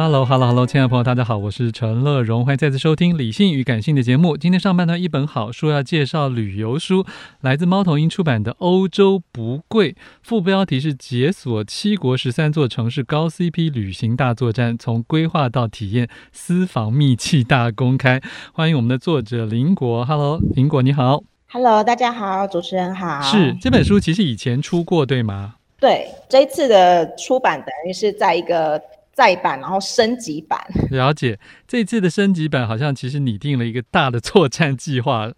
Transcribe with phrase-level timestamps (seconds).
[0.00, 4.36] Hello，Hello，Hello，hello, hello, 亲爱的朋友，大家好，我是陈乐融，欢迎再次收听《理性与感性》的节目。
[4.36, 7.04] 今天上半段一本好书要介绍旅游书，
[7.40, 18.20] 来自猫头鹰出版的《欧洲不贵》，副标题是“解锁七国十三座城市高 CP 旅行大作战，从规划到体验，私房秘籍大公开”。
[18.54, 23.20] 欢迎我们的作者林果，Hello，林果你好，Hello，大家好，主持人好。
[23.22, 25.56] 是这本书其实以前出过，对吗？
[25.80, 28.80] 对，这一次的出版等于是在一个。
[29.18, 30.60] 再版，然后升级版。
[30.92, 35.32] 了解，这次的升级版好像其实拟定了一个大的作战计划。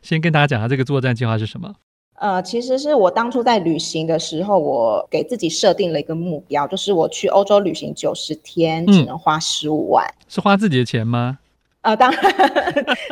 [0.00, 1.74] 先跟大家讲下这个作战计划是什么？
[2.18, 10.06] 呃，其实是我当初在旅行的时候，我给自己设定了一个目标，就是我去欧洲旅行九十天，只能花十五万。
[10.06, 11.38] 嗯，是花自己的钱吗？
[11.82, 12.22] 呃， 当然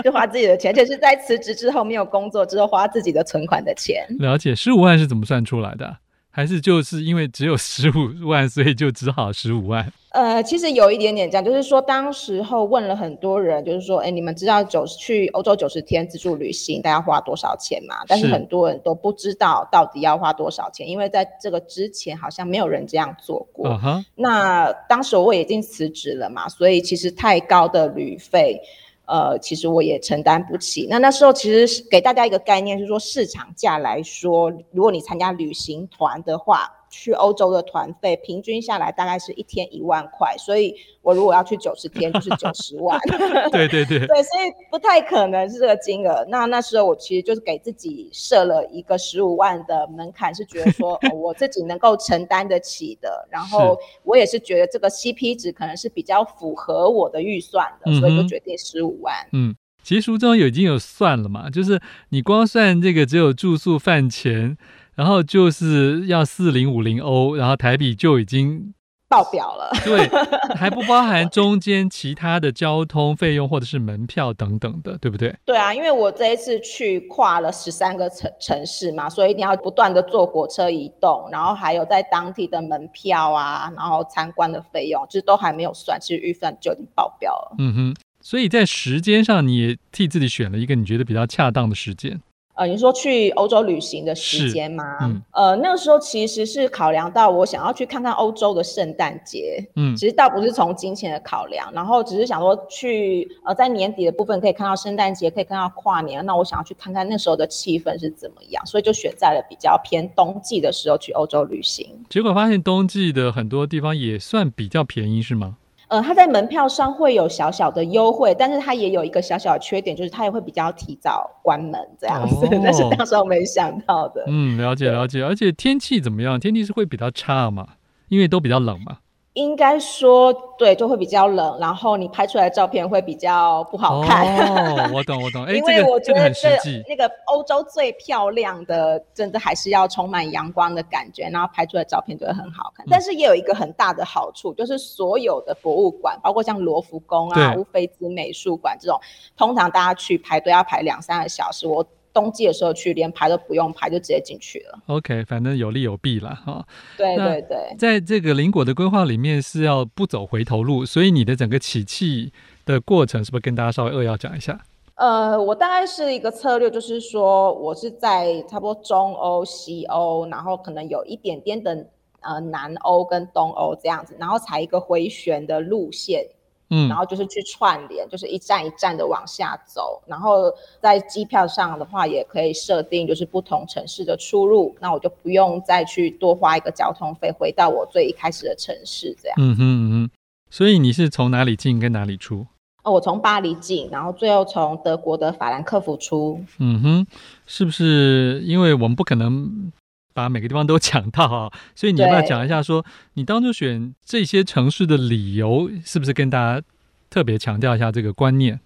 [0.03, 4.07] 就花自己的钱，而且是在辞职之后没有工作之后花自己的存款的钱。
[4.19, 5.99] 了解，十五万是怎么算出来的？
[6.37, 9.93] 还是就是因为只有十五万，所以就只好十五万？
[10.11, 17.95] 呃，其实有一点点这样，就是说，当时候问了很多人，就是说，哎，你们知道九十去欧洲九十天自助旅行大概花多少钱吗？
[18.09, 23.71] 但是很多人都不知道到底要花多少钱，因为在这个之前好像没有人这样做过。
[23.71, 24.05] Uh -huh.
[24.17, 28.61] 那当时我已经辞职了嘛，所以其实太高的旅费。
[29.07, 30.87] 呃，其实我也承担不起。
[30.89, 36.71] 那那时候其实给大家一个概念，是说市场价来说，如果你参加旅行团的话。
[36.97, 40.73] 去欧洲的团费平均下来大概是一天一万块，所以
[41.03, 42.99] 我如果要去九十天就是九十万。
[43.51, 46.25] 对对对， 对，所以不太可能是这个金额。
[46.29, 53.27] 那那时候我其实就是给自己设了一个十五万的门槛，是觉得说、哦、我自己能够承担得起的。
[53.29, 59.15] 然后我也是觉得这个 CP 值可能是比较符合我的预算的，所以就决定十五万。
[59.33, 61.81] 嗯，其实书中有已经有算了嘛，就是
[62.11, 64.57] 你光算这个只有住宿饭钱。
[64.95, 68.73] 然后就是要四零五零欧，然后台币就已经
[69.09, 69.71] 爆表了。
[69.85, 70.09] 对，
[70.57, 75.35] 还不包含中间其他的交通费用或者是门票等等的，对不对？
[75.45, 87.57] 对啊，因为我这一次去跨了十三个城城市嘛，所以一定要不断的坐火车移动，然后还有在当地的门票啊，然后参观的费用，其实都还没有算，其实预算就已经爆表了。
[87.59, 92.21] 嗯哼，所以在时间上，你也替自己选了一个你觉得比较恰当的时间。
[92.55, 94.85] 呃，你说去欧洲旅行的时间吗？
[95.03, 111.89] 嗯，呃，那个时候其实是考量到我想要去看看欧洲的圣诞节，嗯，其实倒不是从金钱的考量，然后只是想说去，呃，在年底的部分可以看到圣诞节，可以看到跨年，那我想要去看看那时候的气氛是怎么样，所以就选在了比较偏冬季的时候去欧洲旅行。
[112.09, 115.57] 结果发现冬季的很多地方也算比较便宜，是吗？
[115.89, 124.25] 呃，它在门票上会有小小的优惠，但是它也有一个小小的缺点，就是它也会比较提早关门这样子， 那、哦、是当时我没想到的。
[124.27, 126.41] 嗯，了解了解，而且天气怎么样？
[126.41, 127.67] 天气是会比较差嘛，
[128.09, 128.99] 因为都比较冷嘛。
[129.35, 134.25] 应该说，对，就会比较冷，然后你拍出来的照片会比较不好看。
[134.49, 135.45] 哦， 我懂，我懂。
[135.45, 142.87] 哎，因为我觉得这个这个、那个欧洲最漂亮的，真的还是要充满阳光的感觉，然后拍出来的照片就会很好看。
[142.87, 149.01] 嗯、但是也有一个很大的好处，就是所有的博物馆，包括像罗浮宫啊、乌菲兹美术馆这种，
[149.37, 151.67] 通常大家去排队要排两三个小时。
[151.67, 151.85] 我
[152.15, 154.79] 冬季的时候去，连排都不用排，就直接进去了。
[154.87, 156.65] OK，反正有利有弊了哈。
[156.97, 162.33] 对对对，在这个林果的规划里面是要不走回头路，所以你的整个起气
[162.65, 164.59] 的过程是不是跟大家稍微扼要讲一下？
[164.95, 171.87] 呃，我大概是一个策略，就是说我是在差不多中欧、西欧，然后可能有一点点的
[172.21, 176.25] 呃南欧跟东欧这样子，然后踩一个回旋的路线。
[176.71, 189.37] 嗯，然后就是去串联，就是一站一站的往下走，然后在机票上的话，也可以设定就是不同城市的出入，那我就不用再去多花一个交通费回到我最一开始的城市这样。
[189.39, 190.11] 嗯哼嗯哼，
[190.51, 192.47] 所以你是从哪里进跟哪里出？
[192.83, 196.43] 哦，我从巴黎进，然后最后从德国的法兰克福出。
[196.59, 197.07] 嗯哼，
[197.47, 199.73] 是不是因为我们不可能？
[200.15, 206.65] 把每个地方都讲到啊， 所以你要不要讲一下说，说你当初选这些城市的理由，是不是跟大家
[207.11, 208.61] 特别强调一下这个观念？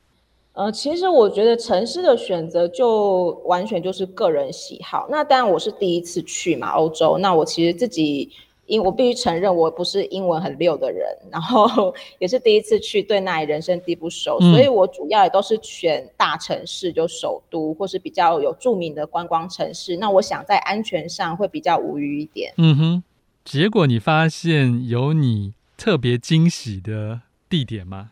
[0.53, 5.09] 呃，其实我觉得城市的选择就完全就是个人喜好。
[5.11, 8.31] 那当然我是第一次去嘛，欧洲，那我其实自己。
[8.69, 19.97] 因我必须承认，我不是英文很溜的人，然后也是第一次去，对那里人生地不熟，嗯、所以我主要也都是选大城市，就首都或是比较有著名的观光城市。
[19.97, 22.53] 那我想在安全上会比较无虞一点。
[22.59, 23.03] 嗯哼，
[23.45, 28.11] 结果你发现有你特别惊喜的地点吗？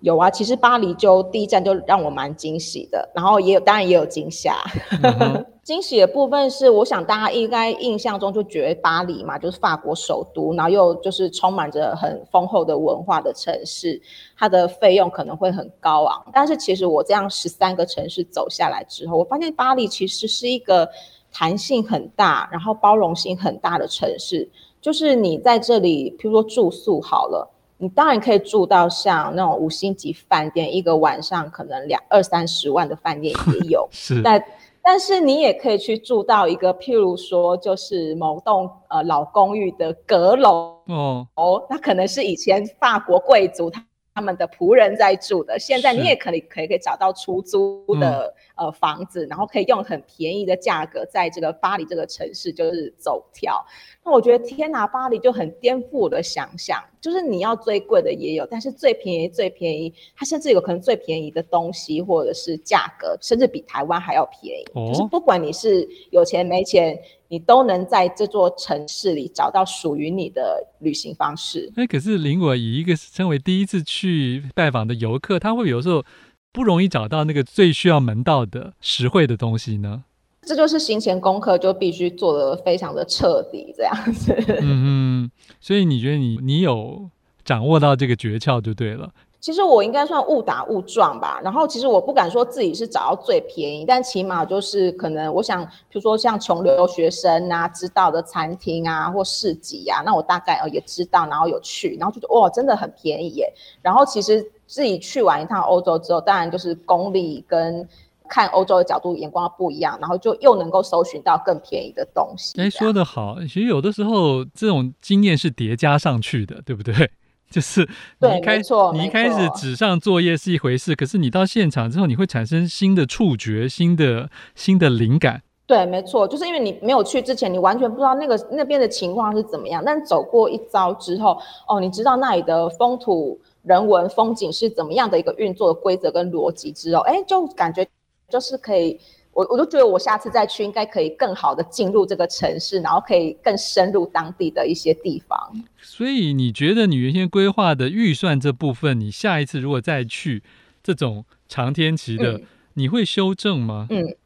[0.00, 4.56] 有啊，其实巴黎就第一站就让我蛮惊喜的，然后也有当然也有惊吓。
[5.02, 14.00] 嗯 惊喜的部分是，我想大家应该印象中就觉得巴黎嘛，就是法国首都，然后又就是充满着很丰厚的文化的城市，
[14.36, 16.24] 它的费用可能会很高昂。
[16.32, 20.88] 但是其实我这样十三个城市走下来之后，我发现巴黎其实是一个
[21.30, 24.48] 弹性很大，然后包容性很大的城市。
[24.80, 27.48] 就是你在这里，譬如说住宿好了，
[27.80, 33.88] 你当然可以住到像那种五星级饭店，一个晚上可能两二三十万的饭店也有。
[33.90, 34.44] 是，但
[34.82, 43.82] 但是你也可以去住到一个，譬如说，就是某栋呃老公寓的阁楼哦哦，那可能是以前法国贵族他
[44.14, 48.34] 他们的仆人在住的，现在你也可以可以可以找到出租的。
[48.56, 53.64] 呃，房子，然后可以用很便宜的价格，在这个巴黎这个城市就是走跳。
[54.04, 64.64] 那我觉得天哪，巴黎就很颠覆我的想象，就是你要最贵的也有，但是最便宜最便宜，它甚至有可能最便宜的东西或者是价格，甚至比台湾还要便宜。
[64.74, 66.98] 哦、就是不管你是有钱没钱，
[67.30, 71.72] 你都能在这座城市里找到属于你的旅行方式。
[71.76, 76.04] 哎，可是林果以一个身为第一次去拜访的游客，他会有时候。
[76.52, 80.02] 不容易找到那个最需要门道的实惠的东西呢？
[80.42, 84.34] 这就是行前功课，就必须做的非常的彻底，这样子。
[84.58, 85.30] 嗯嗯，
[85.60, 87.08] 所以你觉得你你有
[87.44, 89.12] 掌握到这个诀窍就对了。
[89.40, 91.40] 其实我应该算误打误撞吧。
[91.42, 103.52] 然后其实我不敢说自己是找到最便宜，但起码就是可能我想，比如说像穷留学生啊，知道的餐厅啊或市集啊，那我大概哦也知道，然后有去，然后就觉得哇，真的很便宜耶。
[103.82, 104.48] 然后其实。
[104.70, 107.84] 自己去完一趟欧洲之后，当然就是功力跟
[108.28, 112.56] 看欧洲的角度眼光不一样，然后就又能够搜寻到更便宜的东西。
[112.62, 117.10] 哎，说得好，其实有的时候这种经验是叠加上去的，对不对？
[117.52, 117.88] 就是
[118.20, 125.42] 你一开始你一开始纸上作业是一回事，可是你到现场之后，你会产生新的触觉、新的新的灵感。
[125.66, 131.36] 对，没错，就是因为你没有去之前，你完全不知道那个那边的情况是怎么样，但走过一遭之后，
[131.68, 133.40] 哦，你知道那里的风土。
[133.62, 137.86] 人文风景是怎么样的一个运作的规则跟逻辑之后，哎，就感觉
[138.26, 138.98] 就是可以，
[139.32, 145.38] 我我都觉得我下次再去应该可以更好的进入这个城市，然后可以更深入当地的一些地方。
[145.80, 150.42] 所以你觉得你原先规划的预算这部分，你下一次如果再去
[150.82, 152.42] 这种长天期的，嗯、
[152.74, 153.86] 你会修正吗？
[153.90, 154.16] 嗯，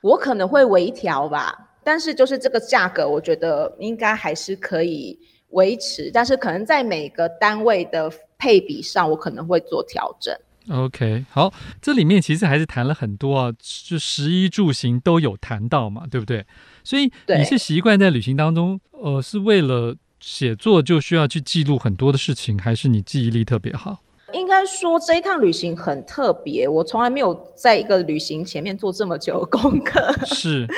[0.00, 5.18] 我可能会微调吧，但是就是这个价格，我觉得应该还是可以
[5.50, 8.10] 维持，但是可能在每个单位的。
[8.36, 10.36] 配比上，我可能会做调整。
[10.70, 11.52] OK，好，
[11.82, 16.46] 这里面其实还是谈了很多啊，就食衣住行都有谈到嘛，对不对？
[16.82, 24.00] 所以你是习惯在旅行当中，呃，是为了写作就需要去记录很多的事情，还是你记忆力特别好？
[24.32, 30.00] 应该说这一趟旅行很特别，我从来没有在一个旅行前面做这么久的功课。
[30.24, 30.66] 是。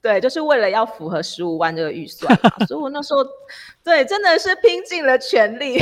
[0.00, 3.18] 对，就是为了要符合十五万这个预算嘛，所以我那时候
[3.82, 5.76] 对真的是拼尽了全力。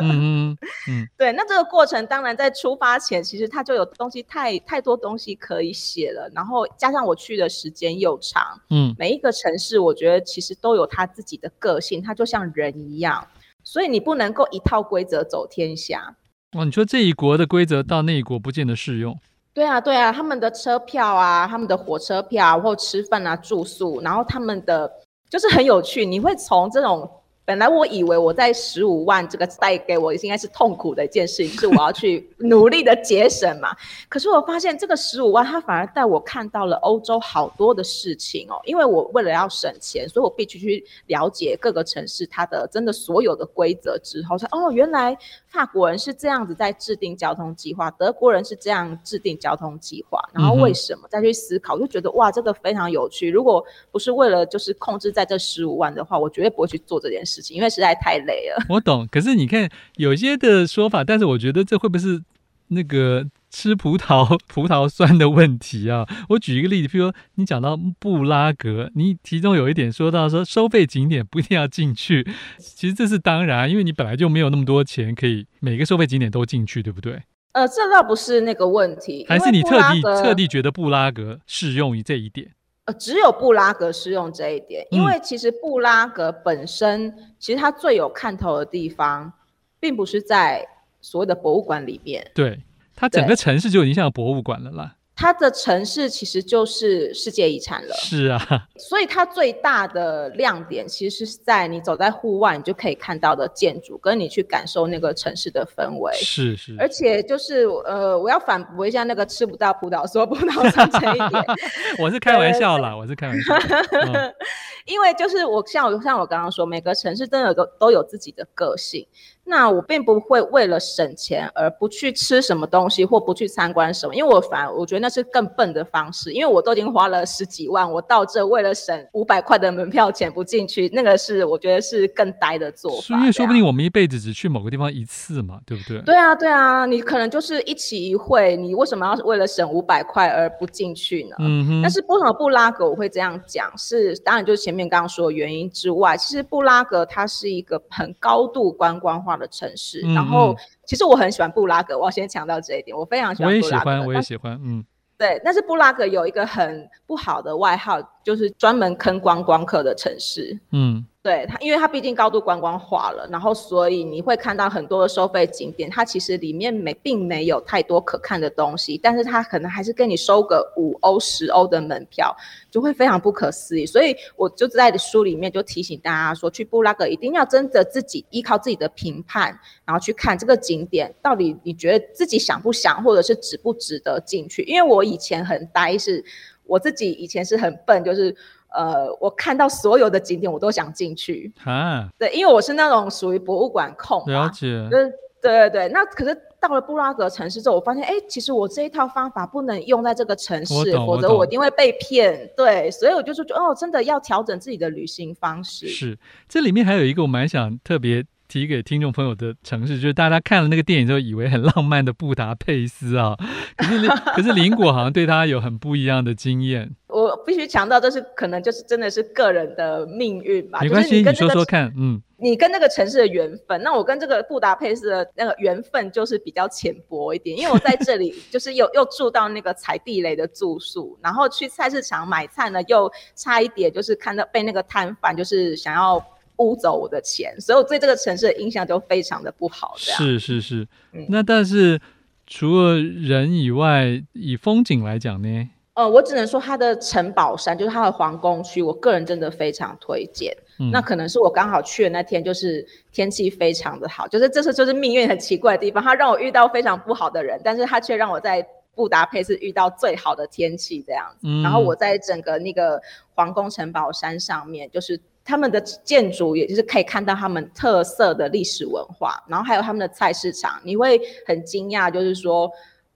[0.00, 0.56] 嗯
[0.88, 13.26] 嗯， 对，那这个过程当然在出发前，其实它就有东西太太多东西可以写了，然后加上我去的时间又长，嗯，每一个城市我觉得其实都有它自己的个性，它就像人一样，
[13.62, 16.16] 所以你不能够一套规则走天下。
[16.52, 19.18] 哦，你说这一国的规则到那一国不见得适用。
[19.54, 24.90] 对啊，对啊，他们的车票啊，他们的火车票或吃饭啊、住宿，然后他们的
[25.28, 26.06] 就是很有趣。
[26.06, 27.08] 你会从这种
[27.44, 33.76] 本来我以为我在十五万这个带给我应该是痛苦的一件事情，是我要去努力的节省嘛。
[34.08, 38.60] 可是我发现这个十五万，它反而带我看到了欧洲好多的事情哦。
[38.64, 45.18] 因为我为了要省钱，所以我必须去了解各个城市它的真的所有的规则之后，说哦，原来
[45.48, 53.28] 法国人是这样子在制定交通计划，德国人是这样制定交通计划，然后为什么再去思考，就觉得哇，这个非常有趣。
[53.28, 57.31] 如果不是为了就是控制在这十五万的话，我绝对不会去做这件事。
[57.32, 58.64] 事情，因为实在太累了。
[58.68, 62.22] 我懂，可是你看有些的说法，但是我觉得这会不会是
[62.68, 66.06] 那个吃葡萄 葡萄酸的问题啊？
[66.30, 72.26] 我举一个例子，譬如说你讲到布拉格，你其中有一点说到说收费景点不一定要进去，
[72.58, 77.22] 其实这是当然，因为你本来就没有那么多钱可以每个收费景点都进去，对不对？
[77.52, 82.52] 呃，这倒不是那个问题，还是你特地特地觉得布拉格适用于这一点？
[82.84, 89.32] 呃，只有布拉格适用这一点，因为其实布拉格本身，嗯、其实它最有看头的地方，
[89.78, 90.66] 并不是在
[91.00, 92.60] 所谓的博物馆里面，对，
[92.94, 94.96] 它整个城市就已经像博物馆了啦。
[95.22, 111.44] 它的城市其实就是世界遗产了，是啊，所以它最大的亮点其实是在你走在户外，你就可以看到的建筑，跟你去感受那个城市的氛围，是是，而且就是呃，我要反驳一下那个吃不到葡萄说葡萄酸这一点，
[112.02, 114.34] 我是开玩笑啦，我是开玩笑，嗯、
[114.86, 119.06] 因为就是我像我像我刚刚说，每个城市真的都都有自己的个性。
[119.44, 133.16] 那我并不会为了省钱而不去吃什么东西或不去参观什么，因为我反而我觉得那是更笨的方式，因为我都已经花了十几万，我到这为了省五百块的门票钱不进去，那个是我觉得是更呆的做法。
[133.18, 136.00] 因为说不定我们一辈子只去某个地方一次嘛，对不对？
[136.02, 141.36] 对啊，对啊，你可能就是一期一会，你为什么要为了省五百块而不进去呢？
[141.40, 141.82] 嗯哼。
[141.82, 143.70] 但是为什么布拉格我会这样讲？
[143.76, 153.90] 是当然就是前面刚刚说的原因之外，其实布拉格它是一个很高度观光化的城市，嗯、然后其实我很喜欢布拉格，我要先强调这一点，我非常喜欢布拉格。
[153.90, 154.84] 我也喜欢，我也喜欢，嗯，
[155.18, 155.40] 对。
[155.44, 161.04] 但是布拉格有一个很不好的外号，就是专门坑观光客的城市，嗯。
[161.24, 172.36] 对它，因为它毕竟高度观光化了，然后所以你会看到很多的收费景点，它其实里面没并没有太多可看的东西，但是它可能还是跟你收个五欧十欧的门票，
[172.72, 173.86] 就会非常不可思议。
[173.86, 184.64] 所以我就在书里面就提醒大家说，去布拉格一定要真的自己依靠自己的评判，然后去看这个景点到底你觉得自己想不想，或者是值不值得进去。
[184.64, 186.24] 因为我以前很呆，是
[186.66, 188.34] 我自己以前是很笨，就是。
[188.74, 192.08] 呃，我看到所有的景点，我都想进去啊。
[192.18, 194.32] 对，因为我是那种属于博物馆控嘛。
[194.32, 194.88] 了解。
[194.90, 195.10] 就是
[195.42, 202.50] 对对对，那可是到了布拉格城市之后，我发现，哎，其实我这一套方法不能用在这个城市，否则我一定会被骗。
[202.56, 205.86] 对，所以我就说，哦，真的要调整自己的旅行方式。
[205.88, 213.34] 是，这里面还有一个我蛮想特别提给听众朋友的城市，就是大家看了那个电影之后，以为很浪漫的布达佩斯啊，
[213.78, 214.06] 可是
[214.36, 216.94] 可是林果好像对他有很不一样的经验。
[217.08, 220.80] 我必须强调，这是可能就是真的是个人的命运吧。
[220.82, 223.82] 没关系，你，你说说看，嗯，你跟那个城市的缘分。
[223.82, 236.22] 那我跟这个布达佩斯的那个缘分就是比较浅薄一点，因为我在这里 就是又又住到那个踩地雷的住宿，然后去菜市场买菜呢，又差一点就是看到被那个摊贩就是想要。
[236.62, 239.94] 污走我的钱，所以我对这个城市的印象就非常的不好。
[239.96, 242.00] 是是是，嗯、那但是
[242.46, 245.68] 除了人以外，以风景来讲呢？
[245.94, 250.56] 呃，我只能说它的城堡山，就是它的皇宫区，我个人真的非常推荐。
[250.78, 261.46] 嗯、那可能是我刚好去的那天，就是天气非常的好，就是这是就是命运很奇怪的地方，它让我遇到非常不好的人，但是它却让我在布达佩斯遇到最好的天气这样子。
[261.46, 262.98] 嗯、然后我在整个那个
[263.34, 265.20] 皇宫城堡山上面，就是。
[265.44, 272.70] 他们的建筑，也就是可以看到他们特色的历史文化，然后还有他们的菜市场，你会很惊讶，就是说，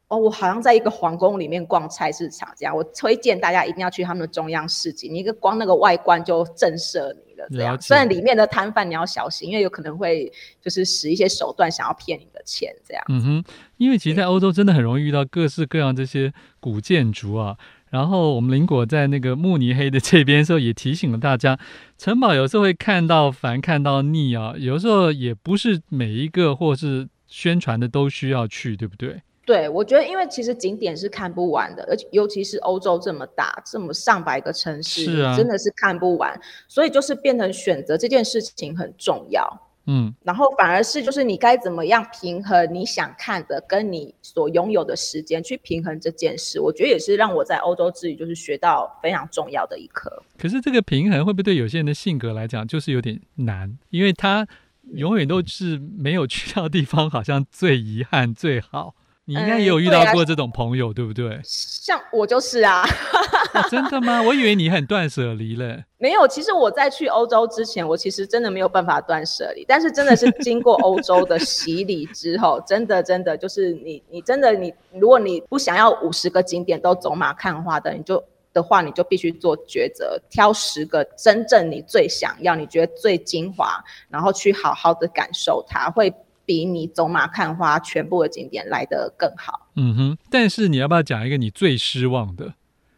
[0.09, 2.77] 哦，我好像在一个皇宫里面逛菜市场这样。
[2.77, 7.47] 我推荐大家一定要去他们的中央市集，你一个光那个外观就震慑你了。
[7.51, 7.81] 这样。
[7.81, 13.05] 虽然里面的摊贩你要小心，因为有可能会就是使一些手段想要骗你的钱这样。
[13.09, 13.45] 嗯哼，
[13.77, 17.57] 因为其实，在欧洲真的很容易遇到各式各样这些古建筑啊。
[17.97, 21.59] 然后我们林果在那个慕尼黑的这边的时候，也提醒了大家，
[21.97, 29.23] 城堡有时候会看到烦、看到腻啊，有时候也不是每一个或是宣传的都需要去，对不对？
[29.47, 36.39] 对，我觉得因为其实景点是看不完的，而且尤其是欧洲这么大，这么上百个城市，是啊，真的是看不完，
[36.69, 39.43] 所以就是变成选择这件事情很重要。
[39.87, 50.23] 嗯，然后反而是就是你该怎么样平衡你想看的跟你所拥有的时间去平衡这件事，我觉得也是让我在欧洲之旅就是学到非常重要的一课。
[50.37, 53.79] 可是这个平衡会不会对有些人的性格来讲就是有点难？
[53.91, 54.47] 因为他
[54.95, 58.95] 永远都是没有去到的地方，好像最遗憾最好。
[59.29, 61.41] 你应该也有遇到过这种朋友，嗯对，啊、对不对？
[61.45, 63.63] 像我就是啊、哦。
[63.69, 64.23] 真的吗？
[64.23, 65.83] 我以为你很断舍离了。
[65.99, 69.65] 没有，其实我在去欧洲之前，我其实真的没有办法断舍离。
[69.67, 86.15] 但是真的是经过欧洲的洗礼之后，真的真的就是你你真的你，如果你不想要五十个景点都走马看花的，你就的话，你就必须做抉择，挑十个真正你最想要、你觉得最精华，然后去好好的感受它，会。
[86.47, 89.69] 比你走马看花全部的景点来得更好。
[89.75, 92.55] 嗯哼，但是你要不要讲一个你最失望的？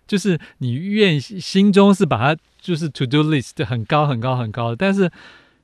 [0.07, 5.11] 就是你愿心中是把它就是 to do list 很高很高很高的，但是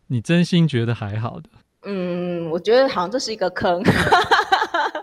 [0.08, 1.48] 你真心觉得还好的。
[1.86, 3.82] 嗯，我觉得好像这是一个坑。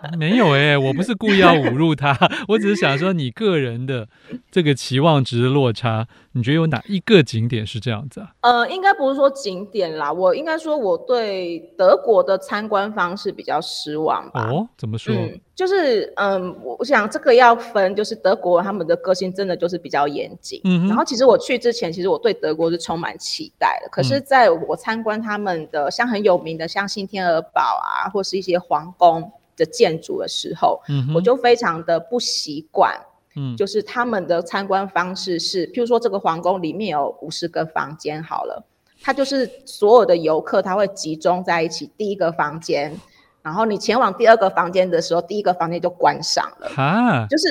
[0.17, 2.17] 没有哎、欸，我不是故意要侮辱他，
[2.47, 4.07] 我只是想说你个人的
[4.49, 8.31] 这个期望值的落差，你觉得有哪一个景点是这样子啊？
[8.41, 14.49] 呃，应该不是说景点啦，我应该说我对德国的参观方式比较失望吧。
[14.49, 15.13] 哦，怎么说？
[15.13, 20.59] 嗯，就是嗯，我想这个要分，就是德国他们的个性真的就是比较严谨。
[20.63, 23.89] 嗯，然后其实我去之前，其实我对德国是充满期待的。
[23.89, 29.31] 可是在我参观他们的像很有名的像新天鹅堡啊，或是一些皇宫。
[29.63, 32.99] 的建筑的时候，嗯，我就非常的不习惯，
[33.35, 38.65] 嗯，就是他们的参观方式是，譬如说这个皇宫里面有五十个房间，好了，
[39.03, 42.99] 它就是所有的游客他会集中在一起第一个房间，
[43.43, 47.47] 然后你前往第二个房间的时候，第一个房间就关上了，啊，就是。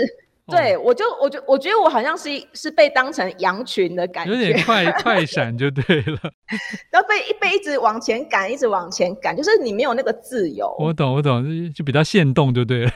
[0.51, 6.19] 对，我就我就我觉得我好像是是被当成羊群的感觉，有点快 快闪就对了，
[6.91, 10.75] 然后被一被一直往前赶，一直往前赶，就是你没有那个自由。
[10.79, 12.93] 我懂我懂，就比较限动就对了。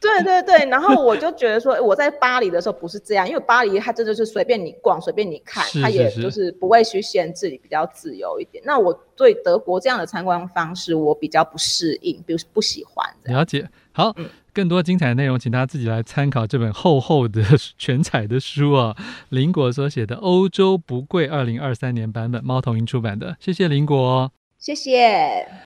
[0.00, 8.62] 对对对，然后我就觉得说，我在巴黎的时候不是这样，因为巴黎它这就是随便你逛，随便你看，它也就是不会去限制你，比较自由一点。
[8.66, 13.08] 那我对德国这样的参观方式，我比较不适应，比如不喜欢。
[13.24, 14.12] 了解，好。
[14.16, 17.42] 嗯更多精彩内容，请大家自己来参考这本厚厚的
[17.78, 18.96] 全彩的书啊，
[19.30, 23.36] 林果所写的《欧洲不贵》，二零二三年版本，猫头鹰出版的。
[23.40, 25.46] 谢谢林果，谢谢。